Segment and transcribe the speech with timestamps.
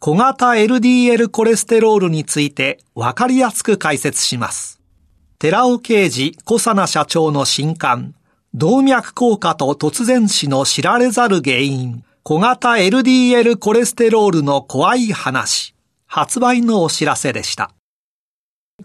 [0.00, 4.80] 小型 LDL コレステロールについてわかりやすく解説します。
[5.40, 8.14] 寺尾啓二小佐奈社長の新刊、
[8.54, 15.74] 動脈硬化と突然死の知られざる原因、小型 LDL コレステロールの怖い話、
[16.06, 17.72] 発売のお知らせでした。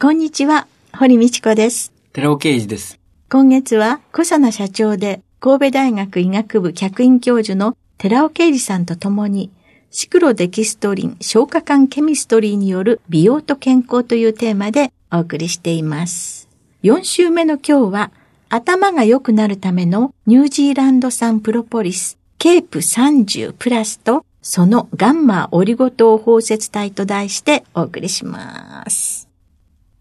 [0.02, 0.66] こんにちは、
[0.98, 1.94] 堀道子です。
[2.12, 3.00] 寺尾啓二です。
[3.30, 9.52] 今月は小佐奈社長で神戸大学医学部客員教授の寺尾啓二さんと共に、
[9.96, 16.50] シクロデキストリン消化管ケミストリーによる美容と健康というテーマでお送りしています。
[16.82, 18.12] 4週目の今日は、
[18.50, 29.30] 頭が良くなるためのニュージーランド産プロポリス、ケープ30プラスと、そのガンマオリゴ糖包摂体と題してお送りします。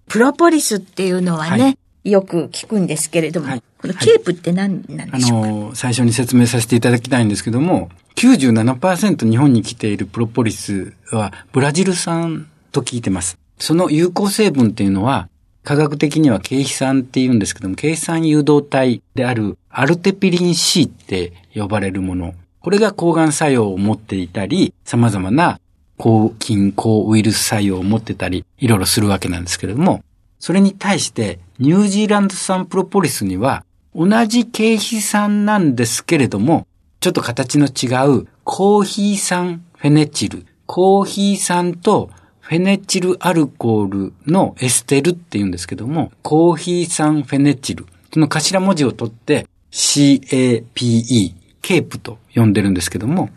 [0.08, 13.38] プロポリスっていうのはね、はい、よく聞くんですけれども、はいこのケープって何なんでしょうか、はい、あの、最初に説明させていただきたいんですけども、97%日本に来ているプロポリスはブラジル産と聞いてます。
[13.58, 15.28] その有効成分っていうのは、
[15.64, 22.34] 科学的には経皮酸って言うんですけども、経酸誘導体であるアルテピリン C って呼ばれるもの。
[22.60, 25.60] これが抗がん作用を持っていたり、様々な
[25.98, 30.02] 抗菌、抗ウイルス作用を持ってたり、いろいろするわけなんですけれども、
[30.40, 36.66] それに対してニュージーランド産プロポリスには同じ経皮酸なんですけれども、
[37.02, 53.30] ちょっと形の違うコーヒー酸フェネチル、コーヒー酸とフェネチルアルコールのエステルって言うんですけども、コーヒー酸フェネチル、その頭文字を取って CAPE、ケープと呼んでるんですけども、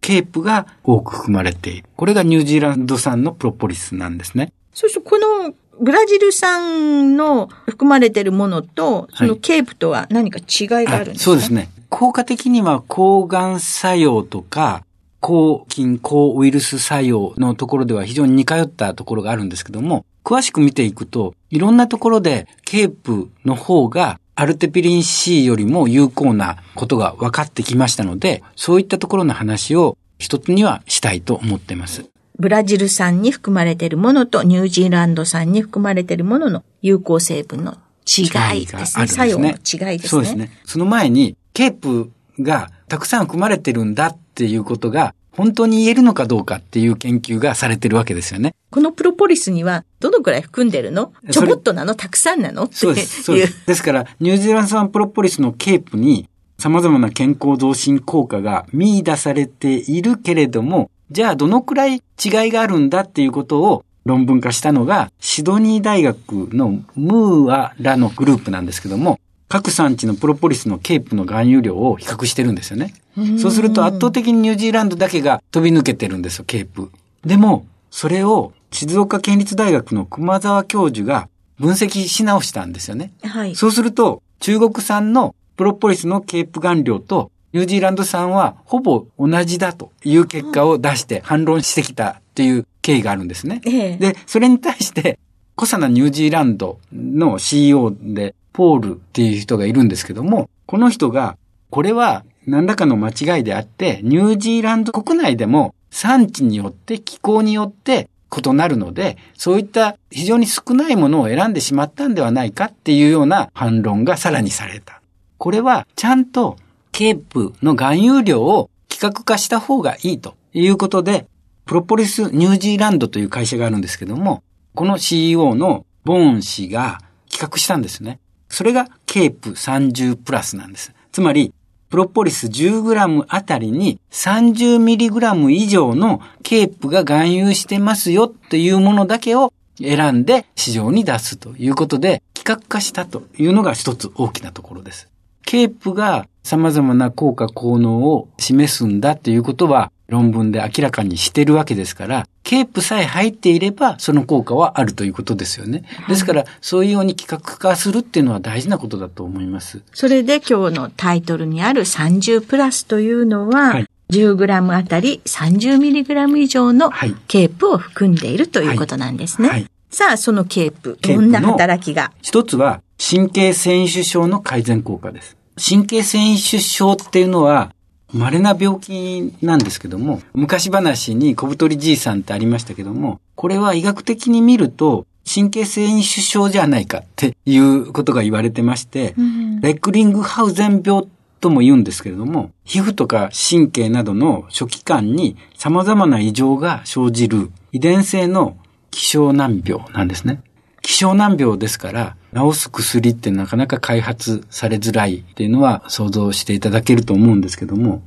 [0.00, 1.88] ケープが多く含まれている。
[1.94, 4.52] これがニュージーランド産のプロポリスなんですね。
[4.74, 11.68] そうすると、このブラジル産の含まれているものと、そのケープとは何か違いがあるんですか、はい、そうですね。
[11.92, 14.82] 効果的には抗がん作用とか、
[15.20, 32.06] 抗菌、抗ウイルス作用のところでは非常に似通ったところがあるんですけども、詳しく見ていくと、いろんなところでケープの方がアルテピリン C よりも有効なことが分かってきましたので、そういったところの話を一つにはしたいと思っています。
[32.38, 37.76] ブラジル産に含まれているものとニュージーランド産に含まれているものの有効成分の
[38.06, 39.06] 違いですね。
[39.06, 40.08] 作用の違いですね。
[40.08, 40.50] そうですね。
[40.64, 48.54] その前に、ケープがたくさん含まれてるんだっていうことが、本当に言えるのかどうかっていう研究がされてるわけですよね。
[48.70, 51.12] このプロポリスにはどのくらい含んでるの？
[51.30, 52.68] ちょこっとなのたくさんなの？
[52.70, 53.22] そうです。
[53.22, 53.66] そうです。
[53.66, 62.02] ですから、ニュージーランド産プロポリスのケープに様々な健康増進効果が見出されているけれども、じゃあどのくらい違い
[62.50, 69.18] があるんだっていうことを論文化したのが、シドニー大学のムーアらのグループなんですけども、
[69.52, 72.94] 各産地のプロポリスのケープの含有量を比較してるんですよね。
[73.38, 76.90] そうすると圧倒的にニュージーランドだけが飛び抜けてるんですよ、 CAPE。
[77.22, 83.12] でも、それを静岡県立大学の熊沢教授が分析し直したんですよね。
[83.22, 83.54] はい。
[83.54, 93.60] そうすると、中国産のプロポリスのケープ含量とニュージーランド産はほぼ同じだという結果を出して反論してきたっていう経緯があるんですね。
[93.60, 95.18] で、それに対して、
[95.56, 101.36] 小佐奈ニュージーランドの CEO で、ポールっていう人がいるんですけども、この人が、
[101.70, 115.02] これは何らかの間違いであって、ニュージーランド国内でも産地によって気候によって異なるので、そういった非常に少ないものを選んでしまったんではないかっていうような反論がさらにされた。
[115.38, 116.56] これはちゃんと
[116.92, 121.26] ケープの含有量を規格化した方がいいということで、
[121.64, 124.42] プロポリスニュージーランドという会社があるんですけども、
[124.74, 127.00] この CEO のボーン氏が
[127.30, 128.18] 企画したんですね。
[128.52, 130.92] それがケープ30プラスなんです。
[131.10, 131.52] つまり、
[131.88, 145.08] プロポリス 10g あたりに 30mg 以上のケープが含有してますよというものだけを選んで市場に出すということで、規格化したというのが一つ大きなところです。
[145.44, 155.82] ケープが様々な効果効能を示すんだということは論文で明らかにしてるわけですから、ケープさえ入っていればその効果はあるということですよね。
[156.08, 159.82] ですから、そういうように規格化するっていうのは大事なことだと思います。
[159.92, 166.90] それで今日のタイトルにある30プラスというのは、はい 10g あたり 30mg 以上の
[167.28, 169.48] ケープを含んでいるということなんですね。
[169.48, 172.12] はいはい、さあ、そのケープ、どんな働きが？
[172.20, 175.38] 一つは神経繊維腫症の改善効果です。
[175.56, 177.72] 神経繊維腫症っていうのは、
[178.14, 191.06] 稀な病気なんですけども、昔話に小太りじいさんってありましたけども、これは医学的に見ると、神経繊維腫症じゃないかっていうことが言われてまして、うん、レックリングハウゼン病
[191.40, 198.56] とも言うんですけれども、皮膚とか神経などの初期間に様々な異常が生じる遺伝性の
[198.90, 200.40] 希少難病なんですね。
[200.82, 208.02] 希少難病ですから、治す薬ってなかなか開発されづらいっていうのは想像していただけると思うんですけども、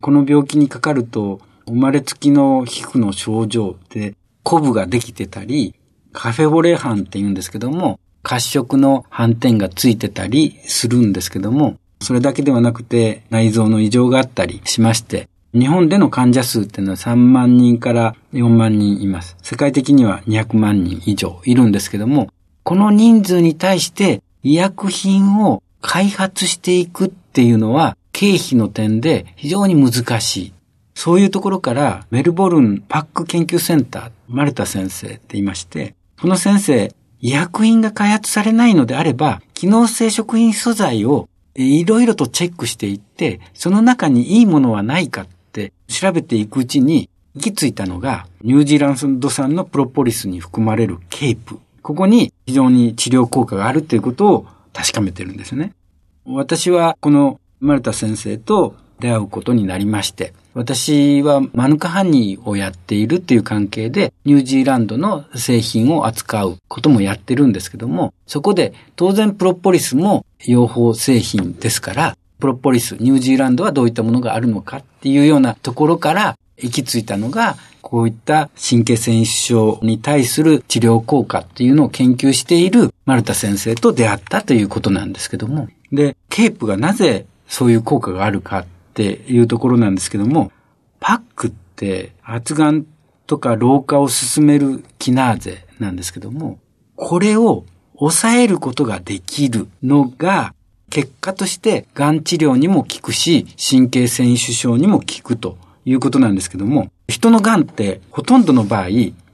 [0.00, 5.74] この病気にかかると、生まれつきの皮膚の症状で、コブができてたり、
[6.12, 19.36] カフェボレ斑って言うんですけども、褐色の斑点がついてたりするんですけども、それだけではなくて内臓の異常があったりしまして、日本での患者数っていうのは3万人から4万人います。
[19.42, 22.28] 世界的には200万人以上いるんですけども、
[22.62, 30.52] この人数に対して医薬品を開発していくっていうのは経費の点で非常に難しい。
[30.94, 45.26] そういうところからメルボルンパック研究センター、マルタ先生って言いまして、この先生、医薬品が開発されないのであれば、機能性食品素材をいろいろとチェックしていって、その中にいいものはないか
[45.90, 51.58] 調べていくうちに、行き着いたのが、ニュージーランド産のプロポリスに含まれるケープ。
[51.82, 55.72] ここに非常に治療効果があるということを確かめてるんですね。
[56.24, 85.68] 私はこのマルタ先生と出会うことになりまして、私はマヌカハニーをやっているっていう関係で、ニュージーランドの製品を扱うこともやってるんですけども、そこで当然プロポリスも養蜂製品ですから、プロポリス、ニュージーランドはどういったものがあるのかっていうようなところから行き着いたのが、こういった神経繊維症に対する治療効果っていうのを研究しているマルタ先生と出会ったということなんですけども。
[85.92, 90.52] で、ケープがなぜそういう効果があるかっていうところなんですけども、
[91.00, 92.86] パックって発がん
[93.26, 96.58] とか老化を進めるキナーゼなんですけども、
[96.96, 97.64] これを
[97.98, 100.54] 抑えることができるのが、
[100.90, 108.88] 結果として癌治療にも効くし、神経繊維腫症にも効くということなんですけども、人の癌ってほとんどの場合、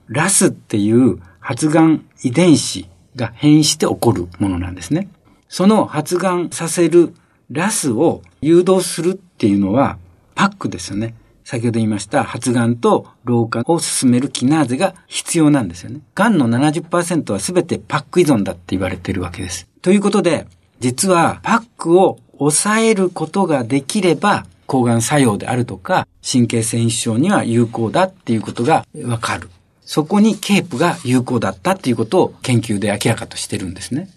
[0.09, 5.09] ラスっていう発がん遺伝子が変異して起こるものなんですね。
[5.49, 7.15] その発がんさせる
[7.51, 9.99] ラスを誘導するっていうのは
[10.35, 11.15] パックですよね。
[11.45, 16.01] 先ほど言いました発がんと老化を進めるキナーゼが必要なんですよね。
[16.15, 19.69] がんの70%は全てパック依存だって言われてるわけです。
[19.81, 20.49] ということで、
[20.81, 29.49] 実はパックを抑えることができれば、抗がん作用であるとか、神経繊維症には有効だっていうことがわかる。
[29.85, 34.11] そこにケープが有効だったっていうことを研究で明らかとしてるんですね。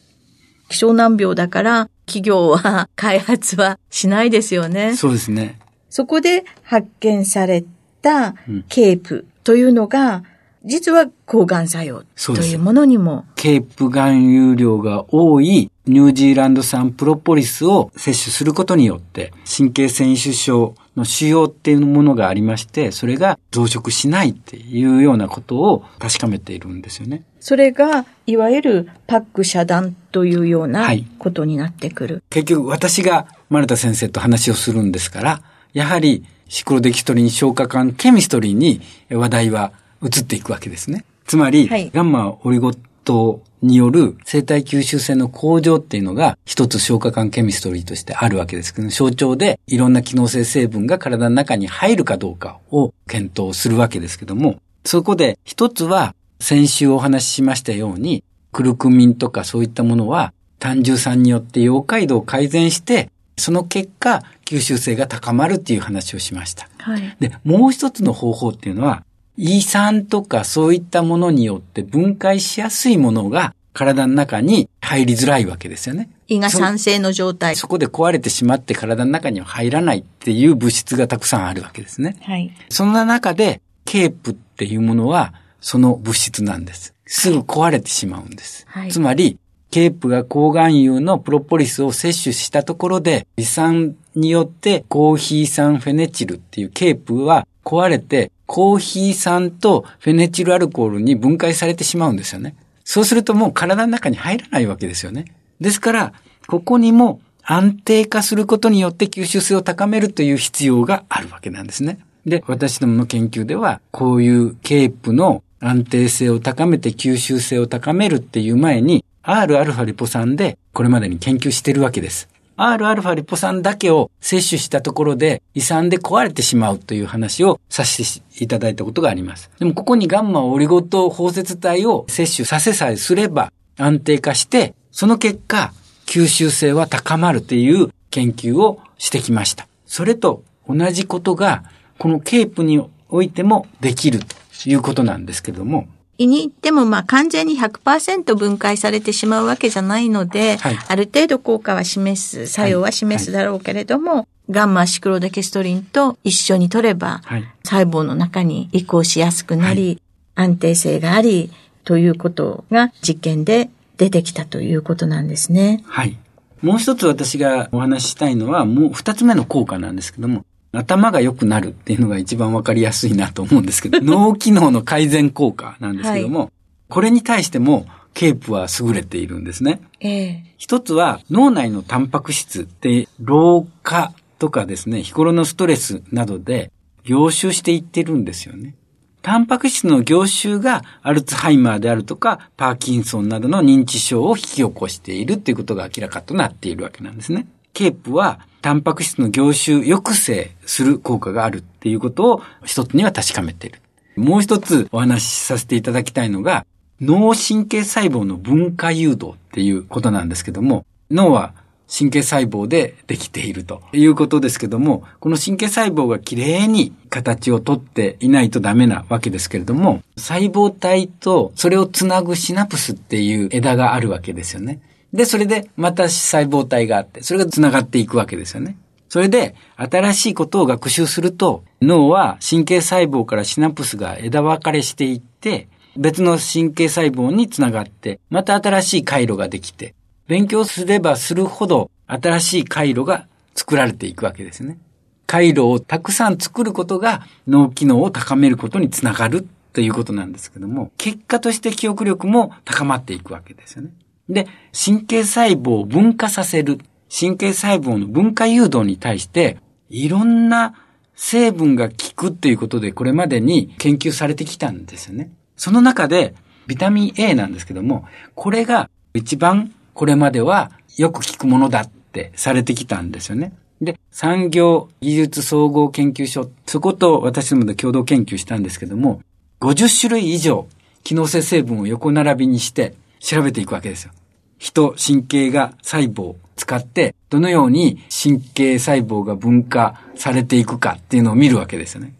[0.69, 4.95] 希少難病だから、企業は開発はしないですよね。
[4.95, 5.59] そうですね。
[5.89, 7.63] そこで発見され
[8.01, 8.33] た
[8.67, 10.23] ケープというのが、
[10.65, 13.25] 実は抗がん作用というものにも。
[13.35, 27.23] ケープ含有量が多いニュージーランド産プロポリスを摂取することによって、神経繊維腫症の腫瘍っていうものがありまして、それが増殖しないっていうようなことを確かめているんですよね。
[27.39, 32.15] それが、いわゆるパック遮断というようなことになってくる。
[32.15, 35.41] はい、結局、私が丸田先生と話をするんですから、
[35.73, 39.71] やはりシクロデキストリン消化管ケミストリーに話題は
[40.03, 41.03] 移っていくわけですね。
[41.25, 42.73] つまり、はい、ガンマオリゴ
[43.09, 66.69] 糖による生体吸収性の向上っていうのが一つ消化管ケミストリーとしてあるわけですけど、象徴でいろんな機能性成分が体の中に入るかどうかを検討するわけですけども、そこで一つは先週お話ししましたように、クルクミンとかそういったものは単純酸によって溶解度を改善して、その結果、吸収性が高まるっていう話をしました。
[66.77, 69.03] はい、で、もう一つの方法っていうのは、
[69.41, 76.09] 胃酸とかそういったものによって分解しやすいものが体の中に入りづらいわけですよね。
[76.27, 77.55] 胃が酸性の状態。
[77.55, 82.17] そこで壊れてしまって体の中には入らないっていう物質がたくさんあるわけですね。
[82.21, 82.53] はい。
[82.69, 86.93] そんな中で、ケープっていうものは、その物質なんです。
[87.05, 88.65] すぐ壊れてしまうんです。
[88.67, 89.39] はいつまり、
[89.71, 102.55] ケープが抗がん油のプロポリスを摂取したところで、胃酸によってコーヒー酸フェネチルっていうケープは壊れて、コーヒー酸とフェネチルアルコールに分解されてしまうんですよね。
[102.83, 105.25] そうするともう体の中に入らないわけですよね。
[105.61, 106.13] ですから、
[106.47, 111.99] ここにも安定化することによって吸収性を高めるという必要があるわけなんですね。
[112.25, 122.27] で、私どもの研究では、こういうケープの安定性を高めて吸収性を高めるっていう前に、Rα リポ酸でこれまでに研究してるわけです。
[122.59, 129.49] Rα リポ酸だけを摂取したところで胃酸で壊れてしまうという話をさせていただいたことがあります。
[129.59, 135.71] でもここにガンマオリゴ糖包摂体を摂取させさえすれば安定化して、その結果
[136.05, 139.65] 吸収性は高まるという研究をしてきました。
[139.85, 141.63] それと同じことが
[141.97, 144.35] このケープにおいてもできると
[144.69, 145.87] いうことなんですけども、
[146.27, 160.01] に行ってもまあ完全に100%分解されてしまうわけじゃないので、はいある程度効果は示す、作用は示すだろうけれども、ガンマシクロデキストリンと一緒に取れば、はい細胞の中に移行しやすくなり、
[160.33, 161.51] 安定性があり、
[161.83, 165.83] ということが実験で出てきたということなんですね。
[165.85, 166.17] はい。
[166.61, 176.51] もう一つ私がお話ししたいのは、もう二つ目の効果なんですけども、頭が良くなるっていうのが一番わかりやすいなと思うんですけど、 脳機能の改善効果なんですけども、
[176.87, 179.81] これに対してもケープは優れているんですね。
[179.99, 186.71] ええ一つは脳内のタンパク質って老化とかですね、日頃のストレスなどで
[187.05, 188.75] 凝集していってるんですよね。
[189.21, 197.47] タンパク質の凝集がアルツハイマーであるとかパーキンソンなどの認知症を引き起こしているっていうことが明らかとなっているわけなんですね。
[197.73, 203.81] ケープはタンパク質の凝集抑制する効果があるっていうことを一つには確かめている。
[204.15, 206.65] もう一つお話しさせていただきたいのが
[207.01, 211.53] 脳神経細胞の分化誘導っていうことなんですけども、脳は
[211.89, 224.79] 神経細胞でできているということですけども、この神経細胞がきれいに形をとっていないとダメなわけですけれども、細胞体とそれをつなぐシナプスっていう枝があるわけですよね。
[225.13, 228.77] で、それでまた細胞体があって、それがつながっていくわけですよね。
[229.09, 239.95] それで、新しいことを学習すると、脳は神経細胞からシナプスが枝分かれしていって、別の神経細胞につながって、また新しい回路ができて、
[240.27, 243.25] 勉強すればするほど新しい回路が
[243.55, 244.77] 作られていくわけですね。
[245.25, 253.91] 回路をたくさん作ることが脳機能を高めることにつながるということなんですけども、結果として記憶力も高まっていくわけですよね。
[254.29, 259.57] で、神経細胞を分化させる、神経細胞の分化誘導に対して、
[259.89, 260.75] いろんな
[261.15, 265.31] 成分が効くっていうことでこれまでに研究されてきたんですよね。
[265.57, 266.35] その中で、
[266.67, 268.05] ビタミン A なんですけども、
[268.35, 273.53] これが一番これまではよく効くものだってされてきたんですよね。
[273.81, 279.21] で、産業技術総合研究所、そこと私どもで共同研究したんですけども、
[279.61, 280.67] 50種類以上
[281.03, 284.11] 機能性成分を横並びにして調べていくわけですよ。
[284.59, 292.13] 人、神経が細胞を使って、どのように神経細胞が分化されていくかっていうのを見るわけですよね。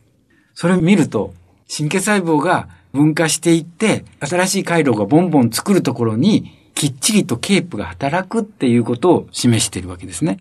[0.56, 1.34] それを見ると、
[1.70, 10.40] 神経細胞が分化していって、新しい回路がボンボン作るところに、きっちりとケープが働くっていうことを示しているわけですね。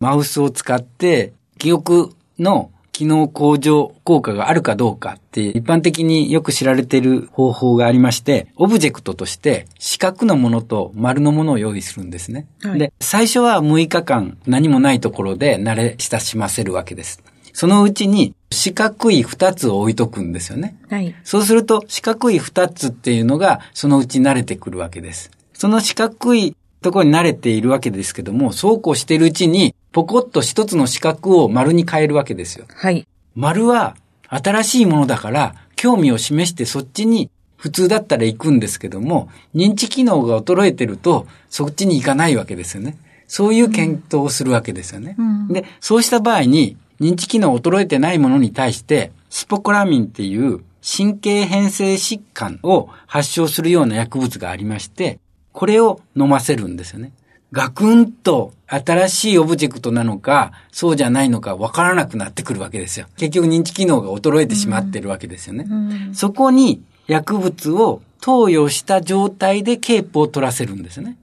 [0.00, 12.46] マウスを使って、記憶の機能向上効果があるかどうかって一般的によく知られている方法がありまして、オブジェクトとして四角のものと丸のものを用意するんですね。
[12.62, 17.22] はいで、最初は6日間何もないところで慣れ親しませるわけです。
[17.54, 20.76] そのうちに四角い2つを置いとくんですよね。
[20.90, 21.14] はい。
[21.24, 25.30] そうすると四角い二つっていうのがそのうち慣れてくるわけです。
[25.54, 32.66] その四角いところに慣れているわけですけども、そうこうしているうちにポコッと一つの四角を丸に変えるわけですよ。
[32.74, 33.06] はい。
[33.34, 33.96] 丸は
[34.28, 42.96] 新しいものだから興味を示してそっちに普通だったら行くんですけども、認知機能が衰えてるとそっちに行かないわけですよね。
[43.26, 45.16] そういう検討をするわけですよね。
[45.18, 55.18] うんで、そうした場合に認知機能衰えてないものに対してスポコラミンっていう神経変性疾患を発症するような薬物がありまして、
[55.52, 57.12] これを飲ませるんですよね。
[57.52, 63.06] ガクンと新しいオブジェクトなのか、そうじゃないのか分からなくなってくるわけですよ。
[63.16, 65.66] 結局認知機能が衰えてしまってるわけですよね。
[65.68, 71.16] うんそこに薬物を投与した状態でケープを取らせるんですね。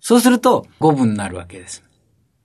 [0.00, 1.82] そうすると5分になるわけです。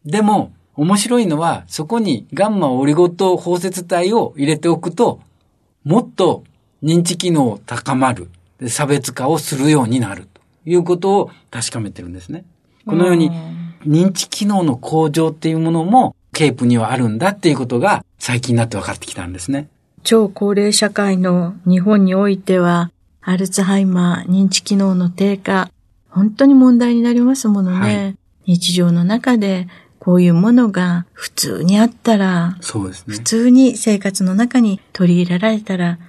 [0.06, 5.20] でも、面白いのは、そこにガンマオリゴ糖包摂体を入れておくと、
[5.84, 6.44] もっと
[6.84, 8.30] 認知機能高まる、
[8.68, 10.31] 差別化をするようになると
[10.66, 12.46] いうことを確かめてるんですね。
[12.86, 13.32] このように、
[13.86, 19.68] 認知機能の向上っていうものも、ケープにはあるんだっていうことが最近になって分かってきたんですね。
[20.04, 22.92] 超高齢社会の日本においては、
[23.22, 25.70] アルツハイマー、認知機能の低下、
[26.10, 27.78] 本当に問題になりますものね。
[27.78, 29.68] はい、日常の中で
[30.00, 33.14] こういうものが普通にあったら、そうですね。
[33.14, 36.00] 普通に生活の中に取り入れられたら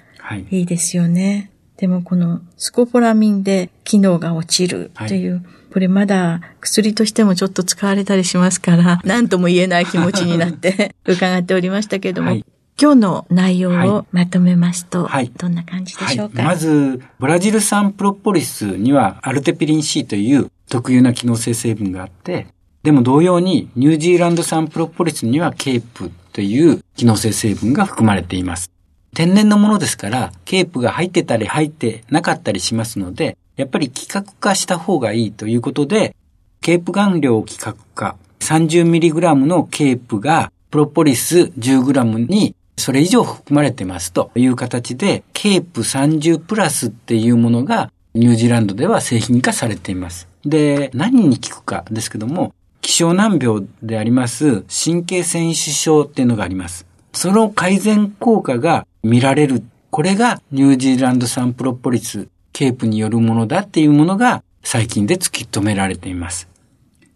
[0.51, 1.35] いいですよね。
[1.35, 1.51] はい、
[1.83, 12.45] でもこのスコポラミンで機能が落ちるっていう、はい、これまだ薬としてもちょっと使われたりしますから、 何とも言えない気持ちになって 伺っておりましたけれども、はい。
[12.81, 22.47] 今日の内容をまとめますと、はい、どんな感じでしょうか、はい、まず、ブラジル産プロポリスにはアルテピリン C という特有な機能性成分があって、
[22.85, 28.72] でも同様にニュージーランド産プロポリスにはケープという機能性成分が含まれています。
[29.14, 36.16] 天然のものですから、ケープが入ってたり入ってなかったりしますので、やっぱり規格化した方がいいということで、
[36.62, 50.26] ケープ含量規格化、30mg のケープがプロポリス 10g にそれ以上含まれてますという形で、ケープ30プラスっていうものがニュージーランドでは製品化されています。
[50.47, 56.87] で、何に効くかですけども、希少難病であります神経繊維腫症っていうのがあります。
[57.12, 59.63] その改善効果が見られる。
[59.91, 66.49] これがニュージーランド産プロポリス、ケープによるものだっていうものが最近で突き止められています。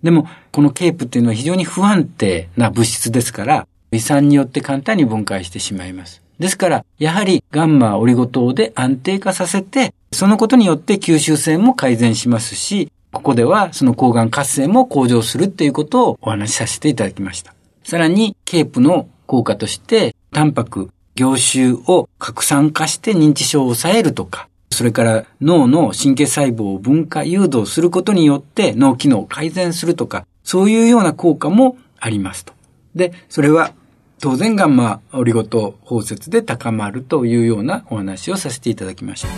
[0.02, 6.22] でも、このケープっていうのは非常に不安定な物質ですから、胃酸によって簡単に分解してしまいます。
[6.38, 17.54] ですから、やはりガンマオリゴ糖で安定化させて、そのことによって吸収性も改善しますし、ここではその抗がん活性も向上するっていうことをお話しさせていただきました。
[17.84, 32.52] さらに、ケープの効果として、タンパク、凝集を拡散化して認知症を抑えるとか、それから脳の神経細胞を分化誘導することによって脳機能を改善するとか、そういうような効果もありますと。
[32.94, 33.72] で、それは
[34.20, 39.28] 当然ガンマオリゴ糖包摂で高まるというようなお話をさせていただきました。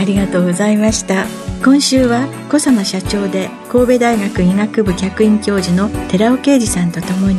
[0.00, 7.38] ありがとうございました今週は小佐野社長で神戸大学医学部客員教授の寺尾啓二さんとともに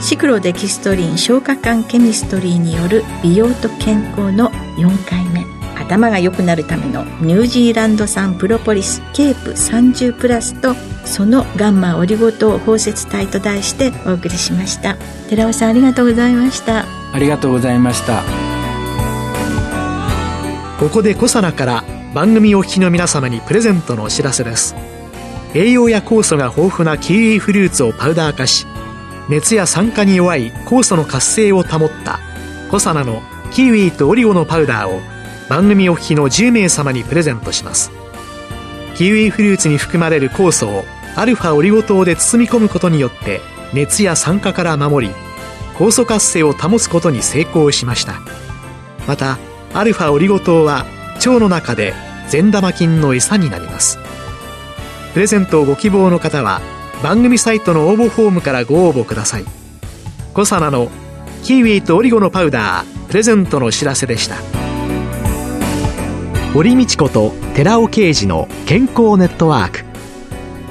[0.00, 5.44] シクロデキストリン消化管ケミストリーによる美容と健康の4回目。
[5.76, 14.96] 頭が良くなるためのニュージーランド産プロポリスケープ30プラスとそのガンマオリゴ糖包摂体と題してお送りしました。
[15.28, 16.86] 寺尾さんありがとうございました。
[17.12, 18.22] ありがとうございました。
[20.80, 24.74] ここでコサナから番組お聞きの皆様にプレゼントのお知らせです。
[25.54, 28.66] 栄養や酵素が豊富なキウイフルーツをパウダー化し
[29.28, 32.18] 熱や酸化に弱い酵素の活性を保った
[32.68, 35.00] コサナのキウイとオリゴのパウダーを
[35.48, 37.92] 番組お聞きの10名様にプレゼントします。
[38.96, 43.40] キウイフルーツに含まれる酵素をアルファオリゴ糖で包み込むことによって
[43.72, 45.14] 熱や酸化から守り
[45.76, 48.20] 酵素活性を保つことに成功しました。
[49.06, 49.38] また
[49.74, 50.86] アルファオリゴ糖は
[51.20, 51.94] 腸の中で
[52.28, 53.98] 善玉菌の餌になります。
[55.12, 56.60] プレゼントをご希望の方は
[57.02, 59.44] 番組サイトの応募フォームからご応募ください。
[60.32, 60.90] コサナの
[61.42, 64.36] キウイとオリゴのパウダープレゼントのお知らせでした。
[66.54, 69.84] 堀道子と寺尾啓二の健康ネットワーク。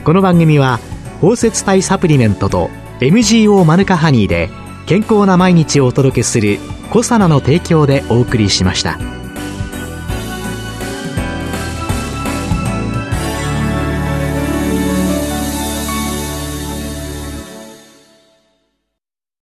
[0.03, 0.79] この番組は
[1.21, 2.69] 包摂体サプリメントと
[3.01, 4.49] MGO マヌカハニーで
[4.85, 6.59] 健康な毎日をお届けする
[6.89, 9.18] 「コサナの提供」でお送りしました。